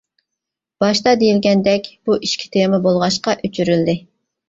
باشتا 0.83 1.13
دېيىلگەندەك، 1.25 1.91
بۇ 2.09 2.19
ئىچكى 2.25 2.53
تېما 2.59 2.83
بولغاچقا 2.89 3.41
ئۆچۈرۈلدى. 3.43 4.01